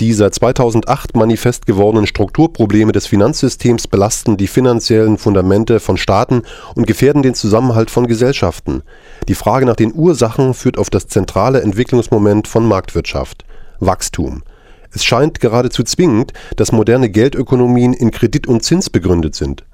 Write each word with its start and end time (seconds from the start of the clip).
Die 0.00 0.14
seit 0.14 0.34
2008 0.34 1.14
manifest 1.14 1.66
gewordenen 1.66 2.06
Strukturprobleme 2.06 2.90
des 2.90 3.06
Finanzsystems 3.06 3.86
belasten 3.86 4.38
die 4.38 4.46
finanziellen 4.46 5.18
Fundamente 5.18 5.78
von 5.78 5.98
Staaten 5.98 6.44
und 6.74 6.86
gefährden 6.86 7.22
den 7.22 7.34
Zusammenhalt 7.34 7.90
von 7.90 8.06
Gesellschaften. 8.06 8.82
Die 9.28 9.34
Frage 9.34 9.66
nach 9.66 9.76
den 9.76 9.92
Ursachen 9.94 10.54
führt 10.54 10.78
auf 10.78 10.88
das 10.88 11.08
zentrale 11.08 11.60
Entwicklungsmoment 11.60 12.48
von 12.48 12.66
Marktwirtschaft 12.66 13.44
Wachstum. 13.78 14.42
Es 14.90 15.04
scheint 15.04 15.38
geradezu 15.38 15.82
zwingend, 15.82 16.32
dass 16.56 16.72
moderne 16.72 17.10
Geldökonomien 17.10 17.92
in 17.92 18.10
Kredit 18.10 18.46
und 18.46 18.62
Zins 18.62 18.88
begründet 18.88 19.34
sind. 19.34 19.64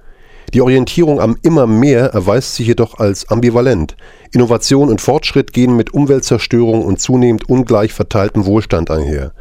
Die 0.52 0.61
Orientierung 0.61 1.20
am 1.20 1.36
immer 1.43 1.68
mehr 1.68 2.06
erweist 2.06 2.56
sich 2.56 2.66
jedoch 2.66 2.98
als 2.98 3.29
ambivalent. 3.30 3.96
Innovation 4.32 4.88
und 4.88 5.00
Fortschritt 5.00 5.52
gehen 5.52 5.77
mit 5.77 5.95
Umweltzerstörung 5.95 6.84
und 6.84 7.00
zunehmend 7.00 7.48
ungleich 7.48 7.93
verteiltem 7.93 8.45
Wohlstand 8.45 8.90
einher. 8.90 9.32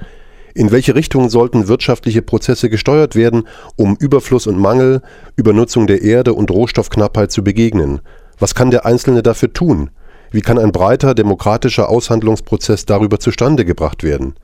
In 0.58 0.72
welche 0.72 0.96
Richtung 0.96 1.30
sollten 1.30 1.68
wirtschaftliche 1.68 2.22
Prozesse 2.22 2.70
gesteuert 2.70 3.14
werden, 3.14 3.46
um 3.76 3.98
Überfluss 3.98 4.48
und 4.48 4.58
Mangel, 4.58 5.02
Übernutzung 5.36 5.86
der 5.86 6.02
Erde 6.02 6.34
und 6.34 6.50
Rohstoffknappheit 6.50 7.30
zu 7.30 7.44
begegnen? 7.44 8.00
Was 8.40 8.56
kann 8.56 8.72
der 8.72 8.86
Einzelne 8.86 9.22
dafür 9.22 9.52
tun? 9.52 9.90
Wie 10.32 10.40
kann 10.40 10.58
ein 10.58 10.72
breiter 10.72 11.14
demokratischer 11.14 11.90
Aushandlungsprozess 11.90 12.86
darüber 12.86 13.20
zustande 13.20 13.66
gebracht 13.66 14.02
werden? 14.02 14.36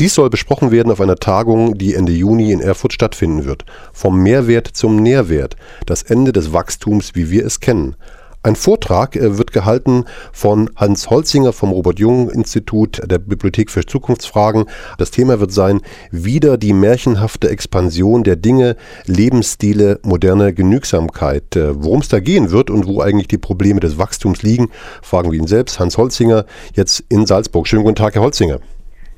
Dies 0.00 0.14
soll 0.14 0.30
besprochen 0.30 0.70
werden 0.70 0.90
auf 0.90 1.02
einer 1.02 1.16
Tagung, 1.16 1.76
die 1.76 1.92
Ende 1.92 2.12
Juni 2.12 2.50
in 2.50 2.60
Erfurt 2.60 2.94
stattfinden 2.94 3.44
wird. 3.44 3.66
Vom 3.92 4.22
Mehrwert 4.22 4.68
zum 4.68 4.96
Nährwert, 4.96 5.56
das 5.84 6.02
Ende 6.02 6.32
des 6.32 6.54
Wachstums, 6.54 7.14
wie 7.14 7.30
wir 7.30 7.44
es 7.44 7.60
kennen. 7.60 7.94
Ein 8.42 8.54
Vortrag 8.54 9.16
äh, 9.16 9.36
wird 9.36 9.52
gehalten 9.52 10.04
von 10.32 10.70
Hans 10.76 11.10
Holzinger 11.10 11.52
vom 11.52 11.70
Robert-Jung-Institut 11.70 13.00
der 13.04 13.18
Bibliothek 13.18 13.70
für 13.70 13.84
Zukunftsfragen. 13.84 14.66
Das 14.96 15.10
Thema 15.10 15.40
wird 15.40 15.52
sein 15.52 15.80
Wieder 16.12 16.56
die 16.56 16.72
märchenhafte 16.72 17.48
Expansion 17.48 18.22
der 18.22 18.36
Dinge, 18.36 18.76
Lebensstile, 19.06 19.98
moderne 20.04 20.54
Genügsamkeit. 20.54 21.56
Äh, 21.56 21.82
worum 21.82 22.00
es 22.00 22.08
da 22.08 22.20
gehen 22.20 22.52
wird 22.52 22.70
und 22.70 22.86
wo 22.86 23.00
eigentlich 23.00 23.28
die 23.28 23.38
Probleme 23.38 23.80
des 23.80 23.98
Wachstums 23.98 24.42
liegen, 24.42 24.70
fragen 25.02 25.32
wir 25.32 25.38
ihn 25.38 25.48
selbst. 25.48 25.80
Hans 25.80 25.98
Holzinger, 25.98 26.44
jetzt 26.74 27.02
in 27.08 27.26
Salzburg. 27.26 27.66
Schönen 27.66 27.82
guten 27.82 27.96
Tag, 27.96 28.14
Herr 28.14 28.22
Holzinger. 28.22 28.60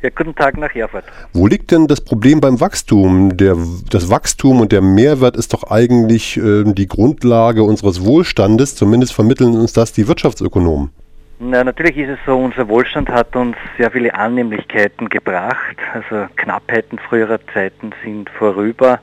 Ja, 0.03 0.09
guten 0.15 0.35
Tag 0.35 0.57
nach 0.57 0.75
Erfurt. 0.75 1.05
Wo 1.35 1.47
liegt 1.47 1.71
denn 1.71 1.87
das 1.87 2.01
Problem 2.01 2.41
beim 2.41 2.59
Wachstum? 2.59 3.37
Der, 3.37 3.55
das 3.91 4.11
Wachstum 4.11 4.63
und 4.63 4.73
der 4.73 4.81
Mehrwert 4.81 5.37
ist 5.37 5.53
doch 5.53 5.71
eigentlich 5.71 6.39
äh, 6.39 6.65
die 6.65 6.87
Grundlage 6.87 7.63
unseres 7.63 8.03
Wohlstandes. 8.03 8.77
Zumindest 8.77 9.13
vermitteln 9.13 9.55
uns 9.55 9.75
das 9.75 9.93
die 9.93 10.09
Wirtschaftsökonomen. 10.09 10.91
Na, 11.39 11.63
natürlich 11.65 11.99
ist 11.99 12.09
es 12.09 12.19
so, 12.25 12.39
unser 12.39 12.67
Wohlstand 12.69 13.11
hat 13.11 13.37
uns 13.37 13.57
sehr 13.77 13.91
viele 13.91 14.15
Annehmlichkeiten 14.15 15.11
gebracht. 15.11 15.77
Also 15.93 16.29
Knappheiten 16.37 16.99
früherer 16.99 17.39
Zeiten 17.53 17.91
sind 18.03 18.31
vorüber. 18.31 19.01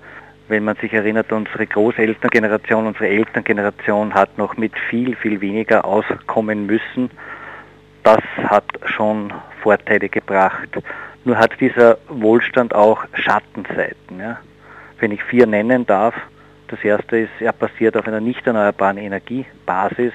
Wenn 0.47 0.63
man 0.63 0.77
sich 0.77 0.93
erinnert, 0.93 1.31
unsere 1.31 1.67
Großelterngeneration, 1.67 2.87
unsere 2.87 3.07
Elterngeneration 3.07 4.15
hat 4.15 4.35
noch 4.39 4.57
mit 4.57 4.73
viel, 4.89 5.15
viel 5.15 5.41
weniger 5.41 5.85
auskommen 5.85 6.65
müssen 6.65 7.11
das 8.07 8.23
hat 8.37 8.63
schon 8.85 9.33
Vorteile 9.61 10.09
gebracht. 10.09 10.69
Nur 11.25 11.37
hat 11.37 11.59
dieser 11.59 11.97
Wohlstand 12.07 12.73
auch 12.73 13.03
Schattenseiten. 13.13 14.19
Ja. 14.19 14.39
Wenn 14.99 15.11
ich 15.11 15.23
vier 15.23 15.45
nennen 15.45 15.85
darf, 15.85 16.15
das 16.67 16.83
erste 16.83 17.17
ist, 17.17 17.31
er 17.39 17.53
basiert 17.53 17.95
auf 17.95 18.07
einer 18.07 18.19
nicht 18.19 18.45
erneuerbaren 18.45 18.97
Energiebasis. 18.97 20.13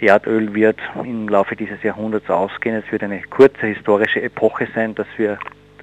Erdöl 0.00 0.54
wird 0.54 0.78
im 1.02 1.28
Laufe 1.28 1.56
dieses 1.56 1.82
Jahrhunderts 1.82 2.28
ausgehen. 2.28 2.76
Es 2.76 2.90
wird 2.92 3.02
eine 3.02 3.22
kurze 3.22 3.66
historische 3.66 4.22
Epoche 4.22 4.68
sein, 4.74 4.94
dass 4.94 5.06
wir 5.16 5.38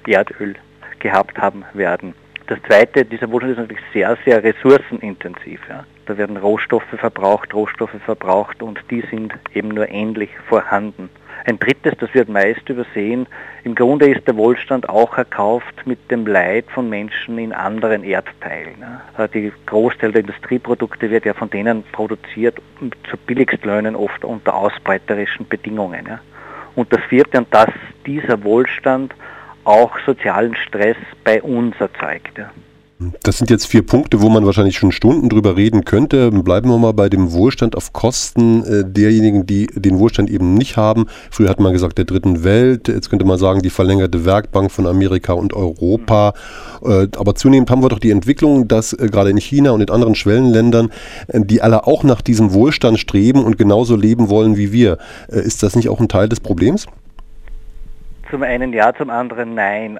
Erdöl 0.06 0.54
gehabt 1.00 1.38
haben 1.38 1.64
werden. 1.74 2.14
Das 2.46 2.58
zweite, 2.66 3.04
dieser 3.04 3.30
Wohlstand 3.30 3.52
ist 3.52 3.58
natürlich 3.58 3.84
sehr, 3.92 4.16
sehr 4.24 4.42
ressourcenintensiv. 4.42 5.60
Ja. 5.68 5.84
Da 6.06 6.18
werden 6.18 6.36
Rohstoffe 6.36 6.84
verbraucht, 6.84 7.54
Rohstoffe 7.54 7.96
verbraucht 8.04 8.62
und 8.62 8.78
die 8.90 9.02
sind 9.10 9.32
eben 9.54 9.68
nur 9.68 9.88
ähnlich 9.88 10.30
vorhanden. 10.48 11.08
Ein 11.46 11.58
drittes, 11.58 11.92
das 12.00 12.14
wird 12.14 12.30
meist 12.30 12.66
übersehen, 12.70 13.26
im 13.64 13.74
Grunde 13.74 14.10
ist 14.10 14.26
der 14.26 14.36
Wohlstand 14.36 14.88
auch 14.88 15.18
erkauft 15.18 15.86
mit 15.86 16.10
dem 16.10 16.26
Leid 16.26 16.64
von 16.72 16.88
Menschen 16.88 17.36
in 17.36 17.52
anderen 17.52 18.02
Erdteilen. 18.02 18.82
Die 19.34 19.52
Großteil 19.66 20.12
der 20.12 20.22
Industrieprodukte 20.22 21.10
wird 21.10 21.26
ja 21.26 21.34
von 21.34 21.50
denen 21.50 21.82
produziert 21.92 22.56
zu 23.10 23.16
Billigstlöhnen, 23.26 23.94
oft 23.94 24.24
unter 24.24 24.54
ausbeuterischen 24.54 25.46
Bedingungen. 25.46 26.18
Und 26.76 26.90
das 26.92 27.02
vierte, 27.10 27.38
und 27.38 27.52
dass 27.52 27.70
dieser 28.06 28.42
Wohlstand 28.42 29.14
auch 29.64 29.98
sozialen 30.06 30.56
Stress 30.56 30.96
bei 31.24 31.42
uns 31.42 31.74
erzeugt. 31.78 32.40
Das 33.22 33.38
sind 33.38 33.50
jetzt 33.50 33.66
vier 33.66 33.84
Punkte, 33.84 34.20
wo 34.22 34.28
man 34.28 34.46
wahrscheinlich 34.46 34.76
schon 34.76 34.92
Stunden 34.92 35.28
drüber 35.28 35.56
reden 35.56 35.84
könnte. 35.84 36.30
Bleiben 36.30 36.68
wir 36.68 36.78
mal 36.78 36.92
bei 36.92 37.08
dem 37.08 37.32
Wohlstand 37.32 37.76
auf 37.76 37.92
Kosten 37.92 38.64
äh, 38.64 38.84
derjenigen, 38.84 39.46
die 39.46 39.66
den 39.66 39.98
Wohlstand 39.98 40.30
eben 40.30 40.54
nicht 40.54 40.76
haben. 40.76 41.06
Früher 41.30 41.48
hat 41.48 41.60
man 41.60 41.72
gesagt, 41.72 41.98
der 41.98 42.04
dritten 42.04 42.44
Welt. 42.44 42.88
Jetzt 42.88 43.10
könnte 43.10 43.24
man 43.24 43.38
sagen, 43.38 43.62
die 43.62 43.70
verlängerte 43.70 44.24
Werkbank 44.24 44.70
von 44.70 44.86
Amerika 44.86 45.32
und 45.32 45.54
Europa. 45.54 46.34
Äh, 46.82 47.08
aber 47.16 47.34
zunehmend 47.34 47.70
haben 47.70 47.82
wir 47.82 47.88
doch 47.88 47.98
die 47.98 48.10
Entwicklung, 48.10 48.68
dass 48.68 48.92
äh, 48.92 49.08
gerade 49.08 49.30
in 49.30 49.38
China 49.38 49.72
und 49.72 49.80
in 49.80 49.90
anderen 49.90 50.14
Schwellenländern, 50.14 50.90
die 51.32 51.62
alle 51.62 51.86
auch 51.86 52.04
nach 52.04 52.20
diesem 52.20 52.52
Wohlstand 52.52 52.98
streben 52.98 53.44
und 53.44 53.58
genauso 53.58 53.96
leben 53.96 54.28
wollen 54.28 54.56
wie 54.56 54.72
wir. 54.72 54.98
Ist 55.28 55.62
das 55.62 55.76
nicht 55.76 55.88
auch 55.88 56.00
ein 56.00 56.08
Teil 56.08 56.28
des 56.28 56.40
Problems? 56.40 56.86
Zum 58.30 58.42
einen 58.42 58.72
ja, 58.72 58.92
zum 58.94 59.10
anderen 59.10 59.54
nein 59.54 59.98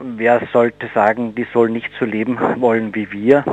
wer 0.00 0.46
sollte 0.52 0.88
sagen, 0.94 1.34
die 1.34 1.46
sollen 1.52 1.72
nicht 1.72 1.90
so 1.98 2.04
leben 2.04 2.38
wollen 2.60 2.94
wie 2.94 3.10
wir. 3.12 3.44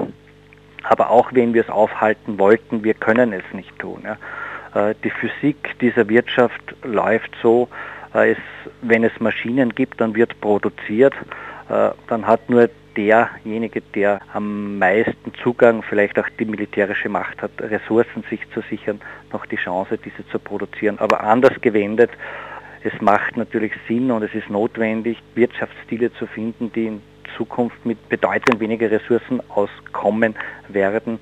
Aber 0.84 1.10
auch 1.10 1.32
wenn 1.34 1.54
wir 1.54 1.62
es 1.62 1.70
aufhalten 1.70 2.40
wollten, 2.40 2.84
wir 2.84 2.94
können 2.94 3.34
es 3.34 3.44
nicht 3.54 3.78
tun. 3.80 4.04
Ja. 4.04 4.90
Äh, 4.90 4.96
die 5.04 5.12
Physik 5.12 5.80
dieser 5.80 6.10
Wirtschaft 6.10 6.76
läuft 6.84 7.32
so, 7.42 7.70
äh, 8.14 8.32
es, 8.32 8.38
wenn 8.82 9.04
es 9.04 9.20
Maschinen 9.20 9.76
gibt, 9.76 10.02
dann 10.02 10.16
wird 10.16 10.40
produziert, 10.42 11.14
äh, 11.70 11.90
dann 12.08 12.26
hat 12.26 12.50
nur 12.50 12.70
derjenige, 12.98 13.82
der 13.82 14.20
am 14.34 14.78
meisten 14.78 15.34
Zugang, 15.42 15.82
vielleicht 15.82 16.20
auch 16.20 16.28
die 16.40 16.46
militärische 16.46 17.10
Macht 17.10 17.42
hat, 17.42 17.52
Ressourcen 17.60 18.24
sich 18.30 18.42
zu 18.54 18.62
sichern, 18.70 19.00
noch 19.32 19.46
die 19.46 19.56
Chance, 19.56 19.98
diese 19.98 20.28
zu 20.30 20.40
produzieren. 20.40 21.00
Aber 21.00 21.24
anders 21.24 21.62
gewendet 21.62 22.12
es 22.84 23.00
macht 23.02 23.38
natürlich 23.38 23.74
Sinn 23.88 24.12
und 24.12 24.24
es 24.24 24.34
ist 24.34 24.50
notwendig, 24.50 25.18
Wirtschaftsstile 25.36 26.12
zu 26.14 26.26
finden, 26.26 26.72
die 26.74 26.88
in 26.88 27.02
Zukunft 27.38 27.86
mit 27.86 28.10
bedeutend 28.10 28.60
weniger 28.60 28.90
Ressourcen 28.90 29.42
auskommen 29.50 30.36
werden, 30.68 31.20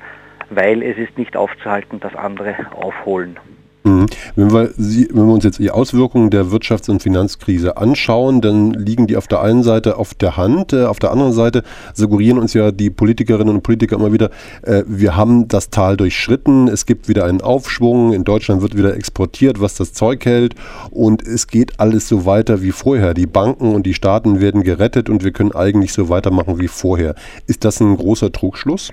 weil 0.50 0.82
es 0.82 0.98
ist 0.98 1.18
nicht 1.18 1.36
aufzuhalten, 1.36 2.00
dass 2.00 2.16
andere 2.16 2.56
aufholen. 2.76 3.38
Mhm. 3.84 4.08
Wenn 4.36 4.52
wir, 4.52 4.72
wenn 4.78 5.26
wir 5.28 5.34
uns 5.34 5.46
jetzt 5.46 5.60
die 5.60 5.72
Auswirkungen 5.72 6.30
der 6.30 6.46
Wirtschafts- 6.46 6.90
und 6.90 7.02
Finanzkrise 7.02 7.78
anschauen, 7.78 8.42
dann 8.42 8.72
liegen 8.74 9.08
die 9.08 9.16
auf 9.16 9.28
der 9.28 9.42
einen 9.42 9.64
Seite 9.64 9.98
auf 9.98 10.14
der 10.14 10.36
Hand, 10.36 10.74
äh, 10.74 10.84
auf 10.84 11.00
der 11.00 11.12
anderen 11.12 11.32
Seite 11.32 11.64
suggerieren 11.94 12.40
uns 12.40 12.54
ja 12.54 12.72
die 12.72 12.90
Politikerinnen 12.90 13.56
und 13.56 13.64
Politiker 13.64 13.96
immer 13.96 14.12
wieder, 14.12 14.32
äh, 14.64 14.84
wir 14.86 15.16
haben 15.16 15.48
das 15.48 15.70
Tal 15.70 15.96
durchschritten, 15.96 16.68
es 16.68 16.86
gibt 16.86 17.08
wieder 17.08 17.24
einen 17.24 17.42
Aufschwung, 17.42 18.12
in 18.12 18.26
Deutschland 18.26 18.62
wird 18.62 18.76
wieder 18.78 18.96
exportiert, 18.96 19.62
was 19.62 19.76
das 19.76 19.94
Zeug 19.94 20.26
hält 20.26 20.56
und 20.92 21.26
es 21.26 21.48
geht 21.48 21.80
alles 21.80 22.10
so 22.10 22.26
weiter 22.26 22.62
wie 22.62 22.72
vorher. 22.72 23.14
Die 23.14 23.28
Banken 23.28 23.74
und 23.74 23.86
die 23.86 23.94
Staaten 23.94 24.42
werden 24.42 24.64
gerettet 24.64 25.10
und 25.10 25.24
wir 25.24 25.32
können 25.32 25.54
eigentlich 25.54 25.94
so 25.94 26.10
weitermachen 26.10 26.60
wie 26.60 26.68
vorher. 26.68 27.16
Ist 27.48 27.64
das 27.64 27.80
ein 27.80 27.96
großer 27.96 28.32
Trugschluss? 28.32 28.92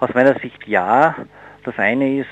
Aus 0.00 0.10
meiner 0.14 0.38
Sicht 0.40 0.66
ja. 0.66 1.14
Das 1.64 1.76
eine 1.78 2.20
ist, 2.20 2.28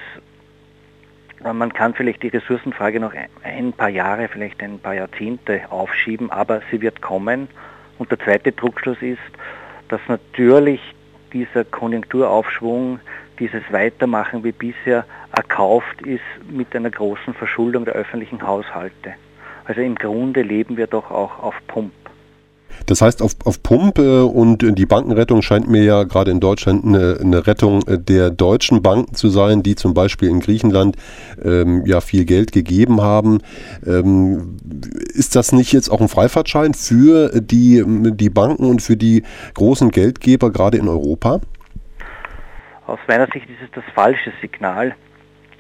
man 1.43 1.73
kann 1.73 1.95
vielleicht 1.95 2.23
die 2.23 2.29
Ressourcenfrage 2.29 3.01
noch 3.01 3.13
ein 3.43 3.73
paar 3.73 3.89
Jahre, 3.89 4.29
vielleicht 4.29 4.63
ein 4.63 4.79
paar 4.79 4.95
Jahrzehnte 4.95 5.63
aufschieben, 5.71 6.31
aber 6.31 6.63
sie 6.71 6.81
wird 6.81 7.03
kommen. 7.03 7.49
Und 7.99 8.11
der 8.11 8.19
zweite 8.19 8.53
Druckschluss 8.53 9.01
ist, 9.01 9.19
dass 9.89 10.01
natürlich 10.09 10.81
dieser 11.33 11.65
Konjunkturaufschwung, 11.65 13.01
dieses 13.39 13.63
Weitermachen 13.71 14.45
wie 14.45 14.53
bisher 14.53 15.05
erkauft 15.37 16.01
ist 16.03 16.23
mit 16.51 16.75
einer 16.75 16.91
großen 16.91 17.35
Verschuldung 17.35 17.85
der 17.85 17.95
öffentlichen 17.95 18.47
Haushalte. 18.47 19.15
Also 19.67 19.81
im 19.81 19.95
Grunde 19.95 20.43
leben 20.43 20.77
wir 20.77 20.87
doch 20.87 21.11
auch 21.11 21.39
auf 21.43 21.55
Pump. 21.67 21.93
Das 22.85 23.01
heißt, 23.01 23.23
auf, 23.23 23.33
auf 23.45 23.63
Pump 23.63 23.99
und 23.99 24.79
die 24.79 24.87
Bankenrettung 24.87 25.43
scheint 25.43 25.69
mir 25.69 25.83
ja 25.83 26.05
gerade 26.05 26.31
in 26.31 26.41
Deutschland 26.41 26.85
eine, 26.85 27.19
eine, 27.21 27.47
Rettung 27.47 27.83
der 27.87 28.31
deutschen 28.31 28.83
Banken 28.83 29.15
zu 29.15 29.29
sein, 29.29 29.63
die 29.63 29.75
zum 29.75 29.95
Beispiel 29.95 30.29
in 30.29 30.41
Griechenland 30.41 30.97
ähm, 31.43 31.85
ja 31.87 32.01
viel 32.01 32.25
Geld 32.25 32.53
gegeben 32.53 33.01
haben. 33.01 33.39
Ähm, 33.87 34.59
ist 35.15 35.35
das 35.35 35.53
nicht 35.53 35.73
jetzt 35.73 35.89
auch 35.89 36.01
ein 36.01 36.09
Freifahrtschein 36.09 36.75
für 36.75 37.41
die, 37.41 37.83
die 37.87 38.31
Banken 38.31 38.67
und 38.67 38.83
für 38.83 38.97
die 38.97 39.23
großen 39.55 39.91
Geldgeber 39.91 40.51
gerade 40.51 40.77
in 40.77 40.89
Europa? 40.89 41.41
Aus 42.87 43.01
meiner 43.09 43.27
Sicht 43.27 43.49
ist 43.51 43.63
es 43.65 43.71
das 43.73 43.85
falsche 43.95 44.33
Signal. 44.41 44.95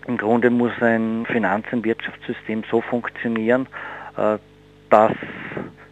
Im 0.06 0.16
Grunde 0.16 0.50
muss 0.50 0.70
ein 0.80 1.26
Finanz- 1.26 1.66
und 1.72 1.84
Wirtschaftssystem 1.84 2.62
so 2.70 2.80
funktionieren, 2.80 3.66
äh, 4.16 4.38
dass 4.90 5.12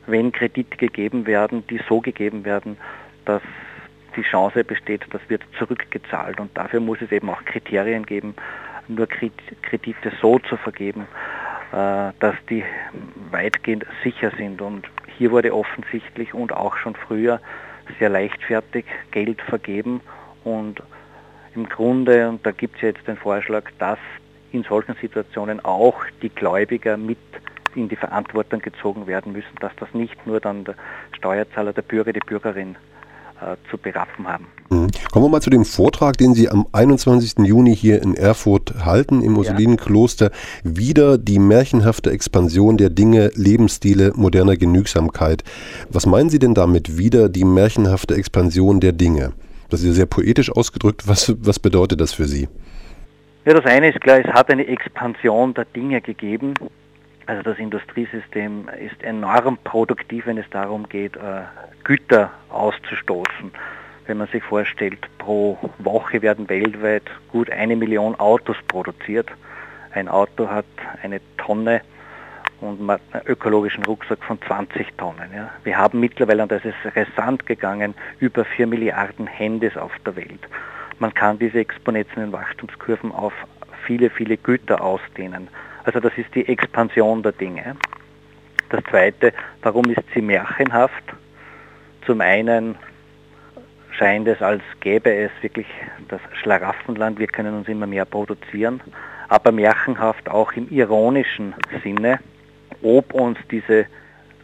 wenn 0.06 0.32
Kredite 0.32 0.76
gegeben 0.76 1.26
werden, 1.26 1.66
die 1.68 1.80
so 1.88 2.00
gegeben 2.00 2.44
werden, 2.44 2.76
dass 3.24 3.42
die 4.16 4.22
Chance 4.22 4.64
besteht, 4.64 5.02
das 5.10 5.22
wird 5.28 5.42
zurückgezahlt. 5.58 6.38
Und 6.40 6.56
dafür 6.56 6.80
muss 6.80 7.00
es 7.00 7.10
eben 7.10 7.28
auch 7.30 7.44
Kriterien 7.44 8.06
geben, 8.06 8.34
nur 8.88 9.06
Kredite 9.06 10.12
so 10.20 10.38
zu 10.40 10.56
vergeben, 10.56 11.06
äh, 11.72 12.12
dass 12.20 12.36
die 12.48 12.64
weitgehend 13.30 13.86
sicher 14.02 14.30
sind. 14.36 14.60
Und 14.60 14.86
hier 15.16 15.30
wurde 15.30 15.54
offensichtlich 15.54 16.34
und 16.34 16.52
auch 16.52 16.76
schon 16.76 16.94
früher 16.94 17.40
sehr 17.98 18.08
leichtfertig 18.08 18.84
Geld 19.10 19.40
vergeben 19.42 20.00
und 20.44 20.82
im 21.54 21.68
Grunde, 21.68 22.28
und 22.28 22.44
da 22.44 22.50
gibt 22.50 22.76
es 22.76 22.82
jetzt 22.82 23.06
den 23.06 23.16
Vorschlag, 23.16 23.70
dass 23.78 23.98
in 24.52 24.64
solchen 24.64 24.94
Situationen 25.00 25.64
auch 25.64 26.02
die 26.22 26.28
Gläubiger 26.28 26.96
mit 26.96 27.18
in 27.76 27.88
die 27.88 27.96
Verantwortung 27.96 28.60
gezogen 28.60 29.06
werden 29.06 29.32
müssen, 29.32 29.56
dass 29.60 29.72
das 29.78 29.88
nicht 29.92 30.26
nur 30.26 30.40
dann 30.40 30.64
der 30.64 30.74
Steuerzahler, 31.16 31.72
der 31.72 31.82
Bürger, 31.82 32.12
die 32.12 32.20
Bürgerin 32.20 32.76
äh, 33.40 33.56
zu 33.70 33.78
berappen 33.78 34.26
haben. 34.26 34.46
Mhm. 34.70 34.88
Kommen 35.10 35.26
wir 35.26 35.28
mal 35.28 35.40
zu 35.40 35.50
dem 35.50 35.64
Vortrag, 35.64 36.16
den 36.16 36.34
Sie 36.34 36.48
am 36.48 36.66
21. 36.72 37.46
Juni 37.46 37.74
hier 37.74 38.00
in 38.02 38.14
Erfurt 38.14 38.84
halten, 38.84 39.22
im 39.22 39.36
Ursulinenkloster. 39.36 40.30
Ja. 40.30 40.76
Wieder 40.76 41.18
die 41.18 41.38
märchenhafte 41.38 42.10
Expansion 42.10 42.76
der 42.76 42.90
Dinge, 42.90 43.30
Lebensstile 43.34 44.12
moderner 44.14 44.56
Genügsamkeit. 44.56 45.42
Was 45.90 46.06
meinen 46.06 46.30
Sie 46.30 46.38
denn 46.38 46.54
damit, 46.54 46.96
wieder 46.96 47.28
die 47.28 47.44
märchenhafte 47.44 48.14
Expansion 48.14 48.80
der 48.80 48.92
Dinge? 48.92 49.32
Das 49.68 49.80
ist 49.80 49.86
ja 49.88 49.92
sehr 49.92 50.06
poetisch 50.06 50.52
ausgedrückt. 50.52 51.08
Was, 51.08 51.34
was 51.40 51.58
bedeutet 51.58 52.00
das 52.00 52.12
für 52.12 52.26
Sie? 52.26 52.48
Ja, 53.44 53.52
das 53.52 53.66
eine 53.66 53.90
ist 53.90 54.00
klar, 54.00 54.20
es 54.20 54.32
hat 54.32 54.48
eine 54.50 54.66
Expansion 54.66 55.52
der 55.52 55.66
Dinge 55.66 56.00
gegeben. 56.00 56.54
Also 57.26 57.42
das 57.42 57.58
Industriesystem 57.58 58.68
ist 58.78 59.02
enorm 59.02 59.58
produktiv, 59.64 60.26
wenn 60.26 60.38
es 60.38 60.48
darum 60.50 60.88
geht, 60.88 61.16
äh, 61.16 61.42
Güter 61.84 62.30
auszustoßen. 62.50 63.50
Wenn 64.06 64.18
man 64.18 64.28
sich 64.28 64.42
vorstellt, 64.42 64.98
pro 65.18 65.58
Woche 65.78 66.20
werden 66.20 66.48
weltweit 66.48 67.04
gut 67.32 67.50
eine 67.50 67.76
Million 67.76 68.14
Autos 68.16 68.56
produziert. 68.68 69.28
Ein 69.92 70.08
Auto 70.08 70.48
hat 70.48 70.66
eine 71.02 71.20
Tonne 71.38 71.80
und 72.60 72.90
einen 72.90 73.00
ökologischen 73.26 73.84
Rucksack 73.84 74.22
von 74.24 74.40
20 74.42 74.92
Tonnen. 74.98 75.30
Ja. 75.34 75.50
Wir 75.62 75.78
haben 75.78 76.00
mittlerweile, 76.00 76.42
und 76.42 76.52
das 76.52 76.64
ist 76.64 76.74
rasant 76.94 77.46
gegangen, 77.46 77.94
über 78.20 78.44
4 78.44 78.66
Milliarden 78.66 79.26
Handys 79.26 79.76
auf 79.76 79.92
der 80.04 80.16
Welt. 80.16 80.40
Man 80.98 81.14
kann 81.14 81.38
diese 81.38 81.58
exponentiellen 81.58 82.32
Wachstumskurven 82.32 83.12
auf 83.12 83.32
viele, 83.86 84.10
viele 84.10 84.36
Güter 84.36 84.82
ausdehnen. 84.82 85.48
Also 85.84 86.00
das 86.00 86.12
ist 86.16 86.34
die 86.34 86.46
Expansion 86.48 87.22
der 87.22 87.32
Dinge. 87.32 87.76
Das 88.70 88.82
Zweite, 88.84 89.32
warum 89.62 89.84
ist 89.86 90.02
sie 90.14 90.22
märchenhaft? 90.22 91.04
Zum 92.06 92.20
einen 92.20 92.76
scheint 93.92 94.26
es, 94.26 94.40
als 94.42 94.62
gäbe 94.80 95.12
es 95.12 95.30
wirklich 95.42 95.66
das 96.08 96.20
Schlaraffenland, 96.42 97.18
wir 97.18 97.28
können 97.28 97.54
uns 97.54 97.68
immer 97.68 97.86
mehr 97.86 98.04
produzieren, 98.04 98.80
aber 99.28 99.52
märchenhaft 99.52 100.28
auch 100.28 100.52
im 100.52 100.68
ironischen 100.70 101.54
Sinne, 101.82 102.18
ob 102.82 103.14
uns 103.14 103.38
diese 103.50 103.86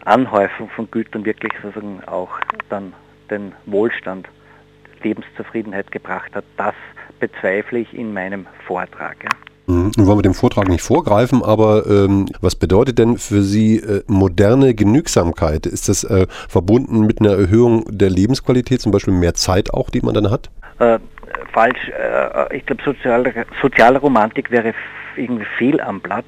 Anhäufung 0.05 0.69
von 0.71 0.91
Gütern 0.91 1.25
wirklich 1.25 1.53
sozusagen 1.63 2.03
auch 2.05 2.39
dann 2.69 2.95
den 3.31 3.53
Wohlstand, 3.67 4.29
Lebenszufriedenheit 5.03 5.91
gebracht 5.91 6.35
hat, 6.35 6.45
das 6.57 6.75
bezweifle 7.19 7.81
ich 7.81 7.95
in 7.95 8.13
meinem 8.13 8.47
Vortrag. 8.67 9.17
Ja. 9.25 9.50
Mhm. 9.71 9.93
Nun 9.97 10.07
wollen 10.07 10.19
wir 10.19 10.23
dem 10.23 10.35
Vortrag 10.35 10.69
nicht 10.69 10.83
vorgreifen, 10.83 11.43
aber 11.43 11.87
ähm, 11.87 12.27
was 12.41 12.57
bedeutet 12.57 12.99
denn 12.99 13.19
für 13.19 13.43
Sie 13.43 13.77
äh, 13.77 14.03
moderne 14.07 14.75
Genügsamkeit? 14.75 15.67
Ist 15.67 15.89
das 15.89 16.05
äh, 16.05 16.27
verbunden 16.49 17.07
mit 17.07 17.21
einer 17.21 17.33
Erhöhung 17.33 17.85
der 17.89 18.11
Lebensqualität, 18.11 18.81
zum 18.81 18.93
Beispiel 18.93 19.15
mehr 19.15 19.35
Zeit 19.35 19.73
auch, 19.73 19.91
die 19.91 20.01
man 20.01 20.15
dann 20.15 20.31
hat? 20.31 20.51
Äh, 20.79 20.99
falsch. 21.53 21.89
Äh, 21.89 22.57
ich 22.57 22.67
glaube, 22.67 22.83
Sozial 22.85 23.47
Sozialromantik 23.63 24.51
wäre 24.51 24.75
irgendwie 25.17 25.47
fehl 25.59 25.81
am 25.81 26.01
Blatt. 26.01 26.25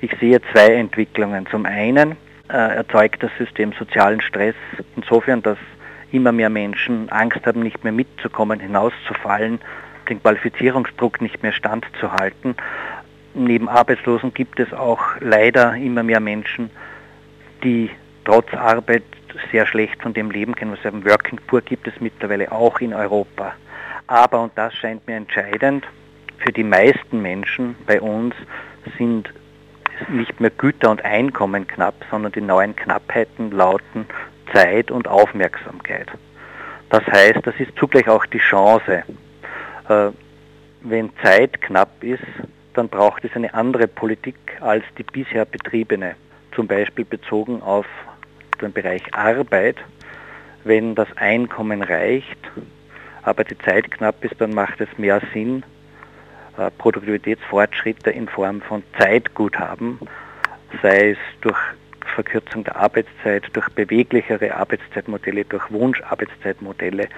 Ich 0.00 0.12
sehe 0.20 0.40
zwei 0.52 0.74
Entwicklungen. 0.74 1.46
Zum 1.50 1.66
einen 1.66 2.12
äh, 2.48 2.76
erzeugt 2.76 3.22
das 3.22 3.30
System 3.38 3.72
sozialen 3.78 4.20
Stress 4.20 4.54
insofern, 4.96 5.42
dass 5.42 5.58
immer 6.10 6.32
mehr 6.32 6.48
Menschen 6.48 7.10
Angst 7.10 7.44
haben, 7.44 7.62
nicht 7.62 7.84
mehr 7.84 7.92
mitzukommen, 7.92 8.60
hinauszufallen 8.60 9.60
den 10.08 10.22
Qualifizierungsdruck 10.22 11.20
nicht 11.20 11.42
mehr 11.42 11.52
standzuhalten. 11.52 12.56
Neben 13.34 13.68
Arbeitslosen 13.68 14.34
gibt 14.34 14.58
es 14.58 14.72
auch 14.72 15.02
leider 15.20 15.74
immer 15.76 16.02
mehr 16.02 16.20
Menschen, 16.20 16.70
die 17.62 17.90
trotz 18.24 18.52
Arbeit 18.54 19.04
sehr 19.52 19.66
schlecht 19.66 20.02
von 20.02 20.14
dem 20.14 20.30
leben 20.30 20.54
können. 20.54 20.72
Was 20.72 20.82
sagen, 20.82 21.04
Working 21.04 21.38
Poor 21.46 21.60
gibt 21.60 21.86
es 21.86 21.94
mittlerweile 22.00 22.50
auch 22.50 22.80
in 22.80 22.94
Europa. 22.94 23.54
Aber, 24.06 24.42
und 24.42 24.52
das 24.56 24.74
scheint 24.74 25.06
mir 25.06 25.16
entscheidend, 25.16 25.86
für 26.38 26.52
die 26.52 26.64
meisten 26.64 27.20
Menschen 27.20 27.76
bei 27.86 28.00
uns 28.00 28.34
sind 28.96 29.32
nicht 30.08 30.40
mehr 30.40 30.50
Güter 30.50 30.90
und 30.90 31.04
Einkommen 31.04 31.66
knapp, 31.66 31.94
sondern 32.10 32.32
die 32.32 32.40
neuen 32.40 32.74
Knappheiten 32.76 33.50
lauten 33.50 34.06
Zeit 34.52 34.90
und 34.90 35.08
Aufmerksamkeit. 35.08 36.08
Das 36.90 37.04
heißt, 37.06 37.40
das 37.44 37.54
ist 37.58 37.76
zugleich 37.76 38.08
auch 38.08 38.24
die 38.26 38.38
Chance, 38.38 39.02
wenn 40.82 41.10
Zeit 41.22 41.60
knapp 41.60 42.02
ist, 42.02 42.22
dann 42.74 42.88
braucht 42.88 43.24
es 43.24 43.34
eine 43.34 43.52
andere 43.54 43.88
Politik 43.88 44.36
als 44.60 44.84
die 44.96 45.02
bisher 45.02 45.44
betriebene, 45.44 46.14
zum 46.54 46.66
Beispiel 46.66 47.04
bezogen 47.04 47.62
auf 47.62 47.86
den 48.60 48.72
Bereich 48.72 49.02
Arbeit. 49.12 49.76
Wenn 50.64 50.94
das 50.94 51.08
Einkommen 51.16 51.82
reicht, 51.82 52.38
aber 53.22 53.44
die 53.44 53.58
Zeit 53.58 53.90
knapp 53.90 54.24
ist, 54.24 54.40
dann 54.40 54.52
macht 54.54 54.80
es 54.80 54.88
mehr 54.98 55.20
Sinn, 55.32 55.64
äh, 56.56 56.70
Produktivitätsfortschritte 56.78 58.10
in 58.10 58.28
Form 58.28 58.60
von 58.62 58.82
Zeitguthaben, 58.98 59.98
sei 60.82 61.10
es 61.10 61.18
durch 61.40 61.58
Verkürzung 62.14 62.64
der 62.64 62.76
Arbeitszeit, 62.76 63.44
durch 63.52 63.68
beweglichere 63.70 64.54
Arbeitszeitmodelle, 64.54 65.44
durch 65.44 65.70
Wunscharbeitszeitmodelle, 65.70 67.08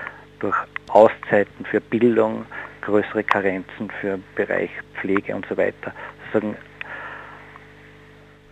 durch 0.41 0.57
Auszeiten 0.89 1.65
für 1.65 1.81
Bildung, 1.81 2.45
größere 2.83 3.23
Karenzen 3.23 3.91
für 4.01 4.19
Bereich 4.35 4.71
Pflege 5.01 5.35
und 5.35 5.47
so 5.47 5.57
weiter. 5.57 5.93
Sagen, 6.33 6.57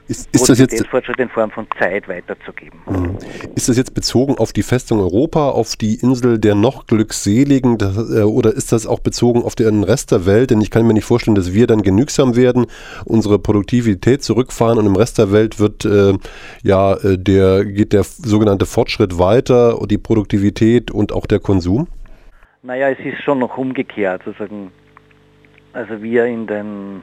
ist, 0.09 0.35
ist 0.35 0.49
das 0.49 0.59
jetzt 0.59 0.87
Fortschritt 0.87 1.19
in 1.19 1.29
Form 1.29 1.51
von 1.51 1.67
Zeit 1.79 2.09
weiterzugeben. 2.09 2.81
Hm. 2.87 3.19
Ist 3.55 3.69
das 3.69 3.77
jetzt 3.77 3.95
bezogen 3.95 4.39
auf 4.39 4.53
die 4.53 4.63
Festung 4.63 5.01
Europa, 5.01 5.51
auf 5.51 5.77
die 5.77 5.97
Insel 5.97 6.39
der 6.39 6.55
noch 6.55 6.87
Glückseligen 6.87 7.79
äh, 7.81 8.23
oder 8.23 8.55
ist 8.55 8.73
das 8.73 8.87
auch 8.87 9.01
bezogen 9.01 9.43
auf 9.43 9.55
den 9.55 9.85
Rest 9.85 10.11
der 10.11 10.25
Welt? 10.25 10.51
Denn 10.51 10.61
ich 10.61 10.71
kann 10.71 10.87
mir 10.87 10.95
nicht 10.95 11.05
vorstellen, 11.05 11.35
dass 11.35 11.53
wir 11.53 11.67
dann 11.67 11.83
genügsam 11.83 12.37
werden, 12.37 12.67
unsere 13.05 13.39
Produktivität 13.39 14.23
zurückfahren 14.23 14.79
und 14.79 14.87
im 14.87 14.97
Rest 14.97 15.19
der 15.19 15.31
Welt 15.31 15.61
wird 15.61 15.85
äh, 15.85 16.15
ja 16.63 16.95
äh, 16.95 17.19
der 17.19 17.65
geht 17.65 17.93
der 17.93 18.05
sogenannte 18.05 18.67
Fortschritt 18.67 19.19
weiter 19.19 19.81
und 19.81 19.91
die 19.91 19.99
Produktivität 19.99 20.91
und 20.91 21.13
auch 21.13 21.27
der 21.27 21.41
Konsum? 21.41 21.87
Naja, 22.63 22.91
es 22.91 22.99
ist 23.01 23.23
schon 23.23 23.39
noch 23.39 23.57
umgekehrt. 23.57 24.23
Sozusagen. 24.25 24.73
Also 25.73 26.03
wir 26.03 26.25
in 26.25 26.47
den 26.47 27.03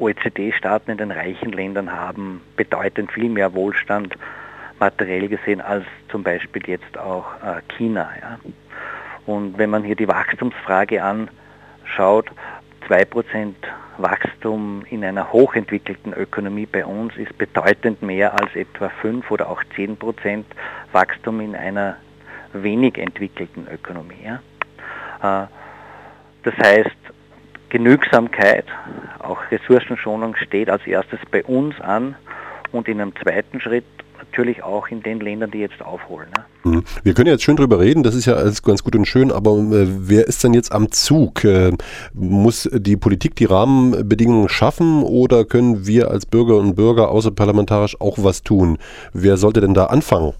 OECD-Staaten, 0.00 0.90
in 0.90 0.98
den 0.98 1.10
reichen 1.10 1.52
Ländern 1.52 1.92
haben 1.92 2.40
bedeutend 2.56 3.12
viel 3.12 3.28
mehr 3.28 3.54
Wohlstand 3.54 4.16
materiell 4.78 5.28
gesehen 5.28 5.60
als 5.60 5.84
zum 6.08 6.22
Beispiel 6.22 6.62
jetzt 6.66 6.98
auch 6.98 7.26
äh, 7.44 7.60
China. 7.76 8.10
Ja. 8.20 8.38
Und 9.26 9.58
wenn 9.58 9.70
man 9.70 9.84
hier 9.84 9.96
die 9.96 10.08
Wachstumsfrage 10.08 11.02
anschaut, 11.02 12.30
2% 12.88 13.54
Wachstum 13.98 14.84
in 14.88 15.04
einer 15.04 15.32
hochentwickelten 15.32 16.14
Ökonomie 16.14 16.66
bei 16.66 16.84
uns 16.84 17.14
ist 17.16 17.36
bedeutend 17.36 18.02
mehr 18.02 18.32
als 18.40 18.56
etwa 18.56 18.88
5 18.88 19.30
oder 19.30 19.50
auch 19.50 19.62
10% 19.76 20.44
Wachstum 20.92 21.40
in 21.40 21.54
einer 21.54 21.96
wenig 22.54 22.98
entwickelten 22.98 23.68
Ökonomie. 23.68 24.24
Ja. 24.24 25.44
Äh, 25.44 25.46
das 26.42 26.54
heißt, 26.56 26.96
Genügsamkeit, 27.68 28.64
auch 29.30 29.40
Ressourcenschonung 29.50 30.36
steht 30.36 30.68
als 30.68 30.86
erstes 30.86 31.18
bei 31.30 31.44
uns 31.44 31.80
an 31.80 32.16
und 32.72 32.88
in 32.88 33.00
einem 33.00 33.12
zweiten 33.16 33.60
Schritt 33.60 33.84
natürlich 34.18 34.62
auch 34.62 34.88
in 34.88 35.02
den 35.02 35.20
Ländern, 35.20 35.50
die 35.50 35.58
jetzt 35.58 35.82
aufholen. 35.82 36.28
Ne? 36.36 36.72
Mhm. 36.72 36.84
Wir 37.02 37.14
können 37.14 37.28
jetzt 37.28 37.42
schön 37.42 37.56
drüber 37.56 37.80
reden, 37.80 38.02
das 38.02 38.14
ist 38.14 38.26
ja 38.26 38.34
alles 38.34 38.62
ganz 38.62 38.84
gut 38.84 38.94
und 38.94 39.06
schön, 39.06 39.32
aber 39.32 39.52
äh, 39.52 39.86
wer 39.86 40.26
ist 40.26 40.44
denn 40.44 40.54
jetzt 40.54 40.72
am 40.72 40.90
Zug? 40.92 41.44
Äh, 41.44 41.72
muss 42.12 42.68
die 42.72 42.96
Politik 42.96 43.34
die 43.36 43.46
Rahmenbedingungen 43.46 44.48
schaffen 44.48 45.02
oder 45.02 45.44
können 45.44 45.86
wir 45.86 46.10
als 46.10 46.26
Bürger 46.26 46.56
und 46.56 46.74
Bürger 46.76 47.10
außerparlamentarisch 47.10 48.00
auch 48.00 48.18
was 48.18 48.42
tun? 48.42 48.78
Wer 49.12 49.36
sollte 49.36 49.60
denn 49.60 49.74
da 49.74 49.86
anfangen? 49.86 50.34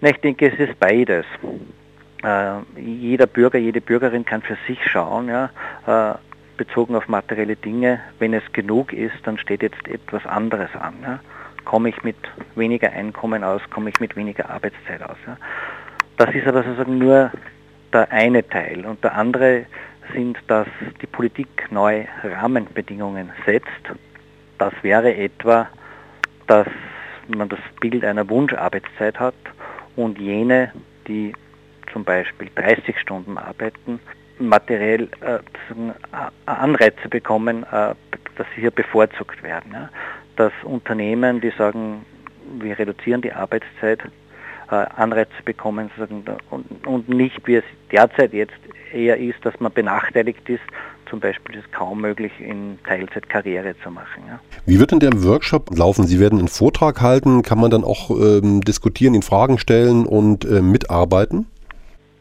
Ich 0.00 0.16
denke, 0.18 0.52
es 0.52 0.58
ist 0.58 0.78
beides 0.78 1.24
äh, 2.26 2.80
jeder 2.80 3.26
Bürger, 3.26 3.58
jede 3.58 3.80
Bürgerin 3.80 4.24
kann 4.24 4.42
für 4.42 4.56
sich 4.66 4.78
schauen, 4.90 5.28
ja, 5.28 5.50
äh, 5.86 6.14
bezogen 6.56 6.94
auf 6.96 7.08
materielle 7.08 7.56
Dinge. 7.56 8.00
Wenn 8.18 8.34
es 8.34 8.42
genug 8.52 8.92
ist, 8.92 9.16
dann 9.24 9.38
steht 9.38 9.62
jetzt 9.62 9.86
etwas 9.88 10.24
anderes 10.26 10.74
an. 10.74 10.94
Ja. 11.02 11.20
komme 11.64 11.88
ich 11.88 12.02
mit 12.02 12.16
weniger 12.54 12.92
Einkommen 12.92 13.42
aus, 13.44 13.60
komme 13.70 13.90
ich 13.90 14.00
mit 14.00 14.16
weniger 14.16 14.48
Arbeitszeit 14.50 15.02
aus. 15.02 15.16
Ja. 15.26 15.36
Das 16.16 16.34
ist 16.34 16.46
aber 16.46 16.62
sozusagen 16.62 16.98
nur 16.98 17.30
der 17.92 18.10
eine 18.10 18.46
Teil. 18.48 18.86
Und 18.86 19.02
der 19.04 19.14
andere 19.14 19.66
sind, 20.14 20.38
dass 20.46 20.68
die 21.02 21.06
Politik 21.06 21.48
neue 21.70 22.06
Rahmenbedingungen 22.22 23.32
setzt. 23.44 23.66
Das 24.58 24.72
wäre 24.82 25.14
etwa, 25.14 25.68
dass 26.46 26.68
man 27.28 27.48
das 27.48 27.58
Bild 27.80 28.04
einer 28.04 28.28
Wunscharbeitszeit 28.28 29.18
hat 29.18 29.34
und 29.96 30.18
jene, 30.18 30.72
die 31.08 31.32
zum 31.92 32.04
Beispiel 32.04 32.50
30 32.54 32.98
Stunden 33.00 33.38
arbeiten, 33.38 34.00
materiell 34.38 35.08
äh, 35.20 35.38
Anreize 36.46 37.08
bekommen, 37.08 37.64
äh, 37.64 37.94
dass 38.36 38.46
sie 38.54 38.60
hier 38.62 38.70
bevorzugt 38.70 39.42
werden. 39.42 39.72
Ja. 39.72 39.88
Dass 40.36 40.52
Unternehmen, 40.64 41.40
die 41.40 41.52
sagen, 41.56 42.04
wir 42.60 42.78
reduzieren 42.78 43.22
die 43.22 43.32
Arbeitszeit, 43.32 44.00
äh, 44.70 44.74
Anreize 44.96 45.30
bekommen 45.44 45.90
und, 46.50 47.08
nicht, 47.08 47.46
wie 47.46 47.56
es 47.56 47.64
derzeit 47.92 48.32
jetzt 48.32 48.58
eher 48.92 49.16
ist, 49.16 49.44
dass 49.44 49.58
man 49.60 49.72
benachteiligt 49.72 50.48
ist, 50.48 50.62
zum 51.08 51.20
Beispiel 51.20 51.56
ist 51.56 51.66
es 51.66 51.72
kaum 51.72 52.00
möglich, 52.00 52.32
in 52.40 52.78
Teilzeit 52.84 53.28
Karriere 53.28 53.76
zu 53.82 53.90
machen. 53.90 54.24
Ja. 54.26 54.40
Wie 54.64 54.80
wird 54.80 54.90
denn 54.90 54.98
der 54.98 55.22
Workshop 55.22 55.76
laufen? 55.76 56.04
Sie 56.04 56.18
werden 56.18 56.38
einen 56.38 56.48
Vortrag 56.48 57.00
halten, 57.00 57.42
kann 57.42 57.60
man 57.60 57.70
dann 57.70 57.84
auch 57.84 58.10
ähm, 58.10 58.60
diskutieren, 58.62 59.14
ihn 59.14 59.22
Fragen 59.22 59.58
stellen 59.58 60.04
und 60.04 60.44
äh, 60.44 60.60
mitarbeiten? 60.62 61.46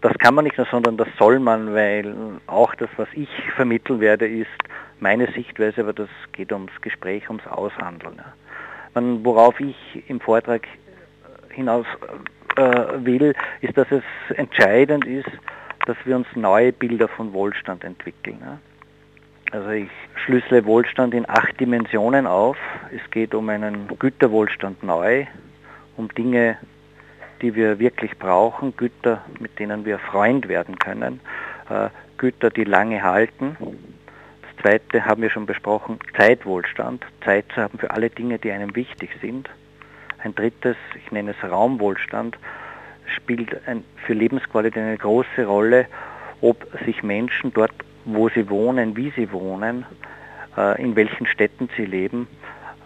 Das 0.06 0.16
kann 0.20 0.36
man 0.36 0.44
nicht 0.44 0.56
nur, 0.56 0.68
sondern 0.68 0.98
das 0.98 1.08
soll 1.18 1.40
man, 1.40 1.74
weil 1.74 2.14
auch 2.46 2.76
das, 2.76 2.90
was 2.96 3.08
ich 3.14 3.28
vermitteln 3.56 4.00
werde, 4.00 4.28
ist 4.28 4.52
meine 5.00 5.26
Sichtweise, 5.32 5.82
aber 5.82 5.94
das 5.94 6.10
geht 6.32 6.52
ums 6.52 6.80
Gespräch, 6.82 7.28
ums 7.28 7.48
Aushandeln. 7.48 8.22
Man, 8.94 9.26
worauf 9.26 9.60
ich 9.60 9.76
im 10.08 10.20
Vortrag 10.20 10.68
hinaus 11.50 11.88
äh, 12.56 12.62
will, 13.04 13.34
ist, 13.62 13.76
dass 13.80 13.88
es 13.90 14.04
entscheidend 14.36 15.08
ist, 15.08 15.32
dass 15.88 15.98
wir 16.06 16.18
uns 16.18 16.28
neue 16.36 16.72
Bilder 16.72 17.08
von 17.08 17.34
Wohlstand 17.34 17.84
entwickeln. 17.84 18.60
Also 19.50 19.72
ich 19.72 19.90
schlüssele 20.24 20.66
Wohlstand 20.66 21.16
in 21.16 21.28
acht 21.28 21.60
Dimensionen 21.60 22.28
auf. 22.28 22.58
Es 22.96 23.10
geht 23.10 23.34
um 23.34 23.50
einen 23.50 23.88
Güterwohlstand 23.88 24.84
neu, 24.84 25.26
um 25.98 26.10
Dinge 26.10 26.60
die 27.42 27.56
wir 27.56 27.80
wirklich 27.80 28.18
brauchen, 28.18 28.76
Güter, 28.78 29.24
mit 29.40 29.60
denen 29.60 29.86
wir 29.86 30.00
Freund 30.00 30.48
werden 30.48 30.80
können, 30.80 31.20
äh, 31.70 31.90
Güter, 32.18 32.50
die 32.50 32.64
lange 32.64 33.04
halten. 33.04 33.58
Das 34.42 34.64
zweite 34.64 35.06
haben 35.06 35.22
wir 35.22 35.30
schon 35.30 35.46
besprochen, 35.46 36.00
Zeitwohlstand, 36.16 37.06
Zeit 37.24 37.46
zu 37.54 37.62
haben 37.62 37.78
für 37.78 37.92
alle 37.92 38.10
Dinge, 38.10 38.40
die 38.40 38.52
einem 38.52 38.76
wichtig 38.76 39.10
sind. 39.22 39.50
Ein 40.24 40.34
drittes, 40.34 40.78
ich 40.96 41.12
nenne 41.12 41.32
es 41.32 41.50
Raumwohlstand, 41.50 42.38
spielt 43.16 43.68
ein, 43.68 43.84
für 44.06 44.14
Lebensqualität 44.14 44.82
eine 44.82 44.98
große 44.98 45.46
Rolle, 45.46 45.88
ob 46.42 46.68
sich 46.86 47.04
Menschen 47.04 47.54
dort, 47.54 47.74
wo 48.06 48.30
sie 48.30 48.50
wohnen, 48.50 48.96
wie 48.96 49.12
sie 49.12 49.32
wohnen, 49.32 49.86
äh, 50.58 50.82
in 50.82 50.96
welchen 50.96 51.28
Städten 51.28 51.70
sie 51.76 51.86
leben, 51.86 52.28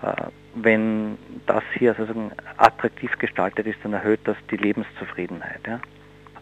äh, 0.01 0.48
wenn 0.63 1.17
das 1.45 1.63
hier 1.77 1.93
sozusagen 1.93 2.31
attraktiv 2.57 3.17
gestaltet 3.17 3.67
ist, 3.67 3.77
dann 3.83 3.93
erhöht 3.93 4.21
das 4.23 4.37
die 4.51 4.57
Lebenszufriedenheit. 4.57 5.61
Ja. 5.67 5.79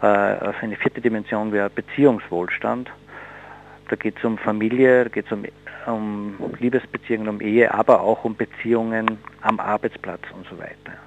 Äh, 0.02 0.38
also 0.46 0.60
eine 0.62 0.76
vierte 0.76 1.02
Dimension 1.02 1.52
wäre 1.52 1.70
Beziehungswohlstand. 1.70 2.90
Da 3.90 3.96
geht 3.96 4.18
es 4.18 4.24
um 4.24 4.38
Familie, 4.38 5.06
da 5.06 5.10
geht 5.10 5.26
es 5.28 5.32
um, 5.32 5.46
um 5.86 6.54
Liebesbeziehungen, 6.60 7.30
um 7.30 7.42
Ehe, 7.42 7.74
aber 7.74 8.02
auch 8.02 8.26
um 8.26 8.36
Beziehungen 8.36 9.18
am 9.42 9.60
Arbeitsplatz 9.60 10.24
und 10.36 10.46
so 10.48 10.58
weiter. 10.58 10.98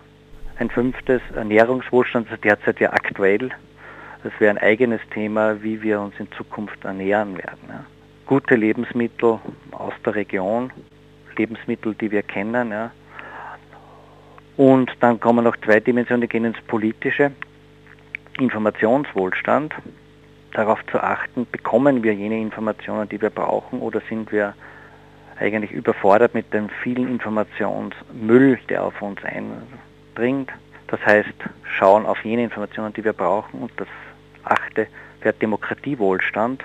Ein 0.59 0.71
fünftes, 0.71 1.21
Ernährungswohlstand, 1.35 2.26
das 2.29 2.35
ist 2.35 2.45
derzeit 2.45 2.81
ja 2.81 2.93
aktuell. 2.93 3.50
Das 4.23 4.33
wäre 4.38 4.50
ein 4.50 4.59
eigenes 4.59 5.00
Thema, 5.12 5.62
wie 5.62 5.81
wir 5.83 6.00
uns 6.00 6.14
in 6.19 6.31
Zukunft 6.33 6.85
ernähren 6.85 7.37
werden. 7.37 7.69
Ja. 7.69 7.85
Gute 8.26 8.57
Lebensmittel 8.57 9.38
aus 9.73 9.95
der 10.05 10.14
Region, 10.14 10.71
Lebensmittel, 11.37 11.95
die 11.95 12.11
wir 12.11 12.23
kennen. 12.23 12.71
Ja. 12.71 12.90
Und 14.61 14.93
dann 15.00 15.19
kommen 15.19 15.45
noch 15.45 15.57
zwei 15.64 15.81
Dimensionen, 15.81 16.21
die 16.21 16.29
gehen 16.29 16.45
ins 16.45 16.61
Politische. 16.61 17.33
Informationswohlstand, 18.38 19.73
darauf 20.52 20.85
zu 20.93 21.02
achten, 21.02 21.47
bekommen 21.50 22.02
wir 22.02 22.12
jene 22.12 22.38
Informationen, 22.38 23.09
die 23.09 23.23
wir 23.23 23.31
brauchen 23.31 23.81
oder 23.81 24.02
sind 24.11 24.31
wir 24.31 24.52
eigentlich 25.38 25.73
überfordert 25.73 26.35
mit 26.35 26.52
dem 26.52 26.69
vielen 26.83 27.09
Informationsmüll, 27.09 28.59
der 28.69 28.85
auf 28.85 29.00
uns 29.00 29.19
eindringt. 29.25 30.50
Das 30.88 31.00
heißt, 31.07 31.33
schauen 31.79 32.05
auf 32.05 32.23
jene 32.23 32.45
Informationen, 32.45 32.93
die 32.93 33.02
wir 33.02 33.14
brauchen. 33.14 33.62
Und 33.62 33.73
das 33.79 33.88
achte 34.45 34.88
wäre 35.23 35.35
Demokratiewohlstand. 35.40 36.62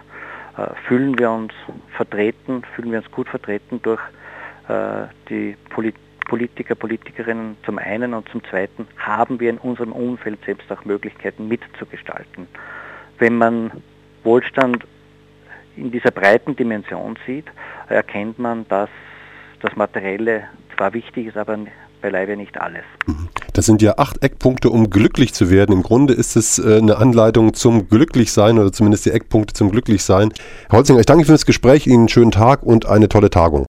Äh, 0.57 0.67
fühlen 0.85 1.17
wir 1.17 1.31
uns 1.31 1.53
vertreten, 1.95 2.63
fühlen 2.75 2.91
wir 2.91 2.99
uns 2.99 3.11
gut 3.11 3.29
vertreten 3.29 3.79
durch 3.81 4.01
äh, 4.67 5.07
die 5.29 5.55
Politiker, 6.25 6.75
Politikerinnen 6.75 7.57
zum 7.65 7.77
einen 7.77 8.13
und 8.13 8.27
zum 8.29 8.43
zweiten 8.45 8.87
haben 8.97 9.39
wir 9.39 9.49
in 9.49 9.57
unserem 9.57 9.91
Umfeld 9.91 10.39
selbst 10.45 10.71
auch 10.71 10.83
Möglichkeiten 10.85 11.47
mitzugestalten. 11.47 12.47
Wenn 13.19 13.37
man 13.37 13.71
Wohlstand 14.23 14.83
in 15.77 15.91
dieser 15.91 16.11
breiten 16.11 16.55
Dimension 16.55 17.17
sieht, 17.25 17.45
erkennt 17.89 18.39
man, 18.39 18.67
dass 18.67 18.89
das 19.61 19.75
Materielle 19.75 20.43
zwar 20.75 20.93
wichtig 20.93 21.27
ist, 21.27 21.37
aber 21.37 21.57
beileibe 22.01 22.37
nicht 22.37 22.59
alles. 22.59 22.83
Das 23.53 23.65
sind 23.65 23.81
ja 23.81 23.97
acht 23.97 24.21
Eckpunkte, 24.21 24.69
um 24.69 24.89
glücklich 24.89 25.33
zu 25.33 25.49
werden. 25.49 25.73
Im 25.73 25.81
Grunde 25.81 26.13
ist 26.13 26.35
es 26.35 26.59
äh, 26.59 26.77
eine 26.77 26.97
Anleitung 26.97 27.53
zum 27.53 27.87
Glücklichsein 27.87 28.59
oder 28.59 28.71
zumindest 28.71 29.05
die 29.05 29.11
Eckpunkte 29.11 29.53
zum 29.53 29.71
Glücklichsein. 29.71 30.31
Herr 30.69 30.77
Holzinger, 30.77 30.99
ich 30.99 31.05
danke 31.05 31.25
für 31.25 31.31
das 31.31 31.45
Gespräch, 31.45 31.87
Ihnen 31.87 32.01
einen 32.01 32.09
schönen 32.09 32.31
Tag 32.31 32.63
und 32.63 32.85
eine 32.85 33.09
tolle 33.09 33.29
Tagung. 33.29 33.63